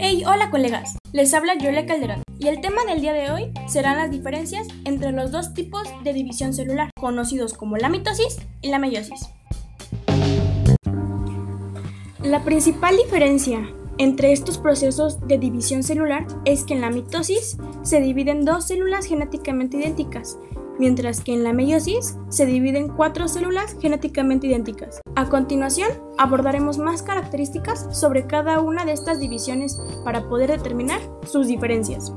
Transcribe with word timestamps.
Hey, 0.00 0.22
hola 0.24 0.48
colegas, 0.50 0.96
les 1.12 1.34
habla 1.34 1.58
Yole 1.58 1.84
Calderón 1.84 2.22
y 2.38 2.46
el 2.46 2.60
tema 2.60 2.84
del 2.84 3.00
día 3.00 3.12
de 3.12 3.32
hoy 3.32 3.52
serán 3.66 3.96
las 3.96 4.12
diferencias 4.12 4.68
entre 4.84 5.10
los 5.10 5.32
dos 5.32 5.54
tipos 5.54 5.82
de 6.04 6.12
división 6.12 6.54
celular, 6.54 6.90
conocidos 6.96 7.54
como 7.54 7.76
la 7.76 7.88
mitosis 7.88 8.38
y 8.62 8.68
la 8.68 8.78
meiosis. 8.78 9.28
La 12.22 12.44
principal 12.44 12.96
diferencia 12.96 13.68
entre 13.98 14.32
estos 14.32 14.58
procesos 14.58 15.18
de 15.26 15.38
división 15.38 15.82
celular 15.82 16.26
es 16.44 16.62
que 16.62 16.74
en 16.74 16.80
la 16.80 16.90
mitosis 16.90 17.58
se 17.82 18.00
dividen 18.00 18.44
dos 18.44 18.64
células 18.66 19.06
genéticamente 19.06 19.76
idénticas, 19.76 20.38
mientras 20.78 21.20
que 21.20 21.34
en 21.34 21.42
la 21.42 21.52
meiosis 21.52 22.16
se 22.28 22.46
dividen 22.46 22.88
cuatro 22.88 23.26
células 23.26 23.76
genéticamente 23.80 24.46
idénticas. 24.46 25.00
A 25.16 25.28
continuación, 25.28 25.90
abordaremos 26.16 26.78
más 26.78 27.02
características 27.02 27.88
sobre 27.90 28.28
cada 28.28 28.60
una 28.60 28.84
de 28.84 28.92
estas 28.92 29.18
divisiones 29.18 29.76
para 30.04 30.28
poder 30.28 30.50
determinar 30.50 31.00
sus 31.26 31.48
diferencias. 31.48 32.12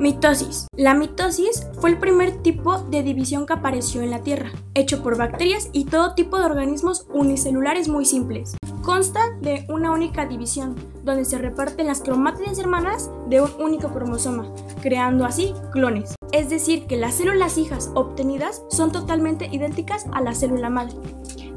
Mitosis. 0.00 0.66
La 0.76 0.94
mitosis 0.94 1.68
fue 1.80 1.90
el 1.90 1.98
primer 1.98 2.42
tipo 2.42 2.78
de 2.78 3.04
división 3.04 3.46
que 3.46 3.52
apareció 3.52 4.02
en 4.02 4.10
la 4.10 4.22
Tierra, 4.22 4.50
hecho 4.74 5.00
por 5.00 5.16
bacterias 5.16 5.68
y 5.72 5.84
todo 5.84 6.14
tipo 6.14 6.40
de 6.40 6.46
organismos 6.46 7.06
unicelulares 7.12 7.86
muy 7.86 8.04
simples. 8.04 8.56
Consta 9.02 9.36
de 9.40 9.66
una 9.68 9.90
única 9.90 10.26
división, 10.26 10.76
donde 11.02 11.24
se 11.24 11.36
reparten 11.36 11.88
las 11.88 12.02
cromátides 12.02 12.56
hermanas 12.60 13.10
de 13.28 13.40
un 13.40 13.50
único 13.58 13.88
cromosoma, 13.88 14.54
creando 14.80 15.24
así 15.24 15.54
clones. 15.72 16.14
Es 16.30 16.48
decir, 16.50 16.86
que 16.86 16.96
las 16.96 17.14
células 17.14 17.58
hijas 17.58 17.90
obtenidas 17.96 18.62
son 18.70 18.92
totalmente 18.92 19.48
idénticas 19.50 20.06
a 20.12 20.20
la 20.20 20.36
célula 20.36 20.70
madre. 20.70 20.94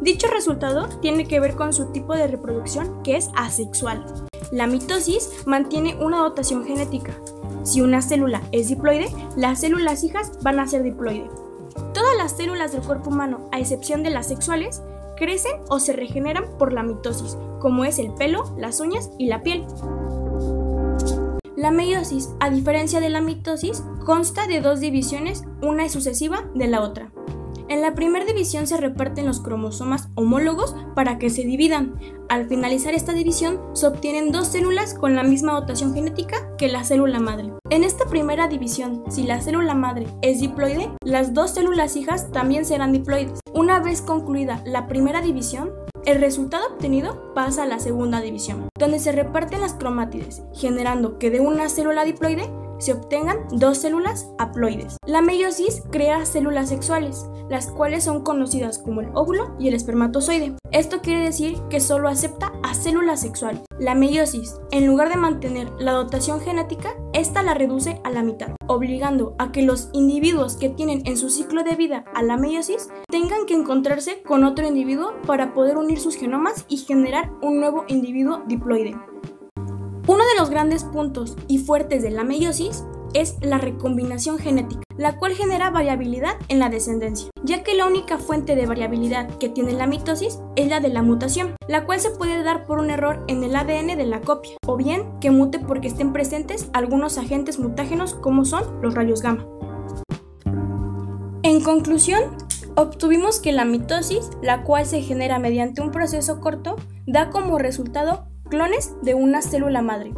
Dicho 0.01 0.25
resultado 0.27 0.89
tiene 1.01 1.27
que 1.27 1.39
ver 1.39 1.55
con 1.55 1.71
su 1.71 1.91
tipo 1.91 2.15
de 2.15 2.25
reproducción, 2.25 3.03
que 3.03 3.15
es 3.15 3.29
asexual. 3.35 4.03
La 4.51 4.65
mitosis 4.65 5.29
mantiene 5.45 6.03
una 6.03 6.17
dotación 6.17 6.65
genética, 6.65 7.13
si 7.61 7.79
una 7.79 8.01
célula 8.01 8.41
es 8.53 8.69
diploide, 8.69 9.13
las 9.37 9.59
células 9.59 10.03
hijas 10.03 10.31
van 10.41 10.59
a 10.59 10.65
ser 10.65 10.81
diploide. 10.81 11.29
Todas 11.93 12.17
las 12.17 12.35
células 12.35 12.71
del 12.71 12.81
cuerpo 12.81 13.11
humano, 13.11 13.49
a 13.51 13.59
excepción 13.59 14.01
de 14.01 14.09
las 14.09 14.29
sexuales, 14.29 14.81
crecen 15.15 15.53
o 15.69 15.79
se 15.79 15.93
regeneran 15.93 16.57
por 16.57 16.73
la 16.73 16.83
mitosis, 16.83 17.37
como 17.59 17.85
es 17.85 17.99
el 17.99 18.13
pelo, 18.13 18.55
las 18.57 18.79
uñas 18.79 19.11
y 19.17 19.27
la 19.27 19.41
piel. 19.41 19.65
La 21.55 21.71
meiosis, 21.71 22.29
a 22.39 22.49
diferencia 22.49 22.99
de 22.99 23.09
la 23.09 23.21
mitosis, 23.21 23.83
consta 24.05 24.45
de 24.45 24.61
dos 24.61 24.79
divisiones, 24.79 25.43
una 25.61 25.85
es 25.85 25.93
sucesiva 25.93 26.45
de 26.53 26.67
la 26.67 26.81
otra. 26.81 27.11
En 27.67 27.81
la 27.81 27.95
primera 27.95 28.25
división 28.25 28.67
se 28.67 28.77
reparten 28.77 29.25
los 29.25 29.39
cromosomas 29.39 30.09
homólogos 30.13 30.75
para 30.93 31.17
que 31.17 31.31
se 31.31 31.43
dividan. 31.43 31.99
Al 32.29 32.47
finalizar 32.47 32.93
esta 32.93 33.13
división 33.13 33.59
se 33.73 33.87
obtienen 33.87 34.31
dos 34.31 34.47
células 34.47 34.93
con 34.93 35.15
la 35.15 35.23
misma 35.23 35.53
dotación 35.53 35.93
genética 35.93 36.55
que 36.57 36.67
la 36.67 36.83
célula 36.83 37.19
madre. 37.19 37.51
En 37.71 37.83
esta 37.83 38.05
primera 38.05 38.47
división, 38.47 39.03
si 39.09 39.23
la 39.23 39.41
célula 39.41 39.73
madre 39.73 40.07
es 40.21 40.39
diploide, 40.39 40.91
las 41.03 41.33
dos 41.33 41.51
células 41.51 41.95
hijas 41.95 42.31
también 42.31 42.65
serán 42.65 42.91
diploides. 42.91 43.39
Una 43.53 43.79
vez 43.79 44.01
concluida 44.01 44.61
la 44.65 44.87
primera 44.87 45.21
división, 45.21 45.71
el 46.05 46.19
resultado 46.19 46.67
obtenido 46.67 47.33
pasa 47.33 47.63
a 47.63 47.67
la 47.67 47.79
segunda 47.79 48.21
división, 48.21 48.69
donde 48.77 48.99
se 48.99 49.11
reparten 49.11 49.61
las 49.61 49.73
cromátides, 49.73 50.43
generando 50.53 51.17
que 51.17 51.31
de 51.31 51.39
una 51.39 51.67
célula 51.67 52.05
diploide 52.05 52.47
se 52.79 52.93
obtengan 52.93 53.39
dos 53.51 53.77
células 53.77 54.29
haploides. 54.37 54.97
La 55.05 55.21
meiosis 55.21 55.83
crea 55.91 56.25
células 56.25 56.69
sexuales, 56.69 57.25
las 57.49 57.67
cuales 57.67 58.03
son 58.03 58.23
conocidas 58.23 58.79
como 58.79 59.01
el 59.01 59.09
óvulo 59.13 59.55
y 59.59 59.67
el 59.67 59.73
espermatozoide. 59.73 60.55
Esto 60.71 61.01
quiere 61.01 61.23
decir 61.23 61.61
que 61.69 61.79
solo 61.79 62.09
acepta 62.09 62.51
a 62.63 62.73
células 62.73 63.21
sexuales. 63.21 63.61
La 63.79 63.95
meiosis, 63.95 64.55
en 64.71 64.87
lugar 64.87 65.09
de 65.09 65.17
mantener 65.17 65.71
la 65.79 65.93
dotación 65.93 66.41
genética, 66.41 66.95
esta 67.13 67.43
la 67.43 67.53
reduce 67.53 68.01
a 68.03 68.09
la 68.09 68.23
mitad, 68.23 68.51
obligando 68.67 69.35
a 69.37 69.51
que 69.51 69.61
los 69.61 69.89
individuos 69.93 70.57
que 70.57 70.69
tienen 70.69 71.01
en 71.05 71.17
su 71.17 71.29
ciclo 71.29 71.63
de 71.63 71.75
vida 71.75 72.05
a 72.13 72.23
la 72.23 72.37
meiosis 72.37 72.89
tengan 73.09 73.45
que 73.45 73.53
encontrarse 73.53 74.21
con 74.23 74.43
otro 74.43 74.67
individuo 74.67 75.13
para 75.25 75.53
poder 75.53 75.77
unir 75.77 75.99
sus 75.99 76.15
genomas 76.15 76.65
y 76.67 76.77
generar 76.77 77.31
un 77.41 77.59
nuevo 77.59 77.85
individuo 77.87 78.43
diploide. 78.47 78.95
Uno 80.07 80.23
de 80.23 80.39
los 80.39 80.51
grandes 80.51 80.83
puntos 80.83 81.35
y 81.47 81.57
fuertes 81.57 82.03
de 82.03 82.11
la 82.11 82.23
meiosis 82.23 82.83
es 83.15 83.37
la 83.41 83.57
recombinación 83.57 84.37
genética, 84.37 84.83
la 84.97 85.17
cual 85.17 85.33
genera 85.33 85.71
variabilidad 85.71 86.35
en 86.47 86.59
la 86.59 86.69
descendencia, 86.69 87.31
ya 87.43 87.63
que 87.63 87.73
la 87.73 87.87
única 87.87 88.19
fuente 88.19 88.55
de 88.55 88.67
variabilidad 88.67 89.27
que 89.39 89.49
tiene 89.49 89.73
la 89.73 89.87
mitosis 89.87 90.41
es 90.55 90.67
la 90.67 90.79
de 90.79 90.89
la 90.89 91.01
mutación, 91.01 91.55
la 91.67 91.85
cual 91.85 91.99
se 91.99 92.11
puede 92.11 92.43
dar 92.43 92.67
por 92.67 92.77
un 92.77 92.91
error 92.91 93.23
en 93.27 93.43
el 93.43 93.55
ADN 93.55 93.97
de 93.97 94.05
la 94.05 94.21
copia, 94.21 94.57
o 94.67 94.77
bien 94.77 95.19
que 95.19 95.31
mute 95.31 95.57
porque 95.57 95.87
estén 95.87 96.13
presentes 96.13 96.69
algunos 96.73 97.17
agentes 97.17 97.57
mutágenos 97.57 98.13
como 98.13 98.45
son 98.45 98.79
los 98.83 98.93
rayos 98.93 99.23
gamma. 99.23 99.47
En 101.41 101.63
conclusión, 101.63 102.37
obtuvimos 102.75 103.39
que 103.39 103.53
la 103.53 103.65
mitosis, 103.65 104.29
la 104.43 104.61
cual 104.63 104.85
se 104.85 105.01
genera 105.01 105.39
mediante 105.39 105.81
un 105.81 105.89
proceso 105.89 106.41
corto, 106.41 106.75
da 107.07 107.31
como 107.31 107.57
resultado 107.57 108.27
clones 108.49 108.93
de 109.01 109.15
una 109.15 109.41
célula 109.41 109.81
madre, 109.81 110.13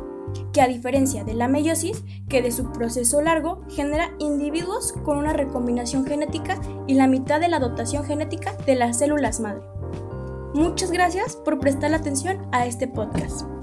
que 0.54 0.62
a 0.62 0.68
diferencia 0.68 1.24
de 1.24 1.34
la 1.34 1.48
meiosis, 1.48 2.04
que 2.30 2.42
de 2.42 2.52
su 2.52 2.72
proceso 2.72 3.22
largo 3.22 3.62
genera 3.70 4.12
individuos 4.20 4.94
con 5.04 5.18
una 5.18 5.34
recombinación 5.34 6.06
genética 6.06 6.60
y 6.88 6.96
la 6.96 7.08
mitad 7.08 7.40
de 7.40 7.48
la 7.48 7.60
dotación 7.60 8.04
genética 8.04 8.54
de 8.66 8.76
las 8.76 9.00
células 9.00 9.40
madre. 9.40 9.64
Muchas 10.54 10.92
gracias 10.92 11.36
por 11.36 11.60
prestar 11.60 11.94
atención 11.94 12.48
a 12.52 12.66
este 12.66 12.88
podcast. 12.88 13.57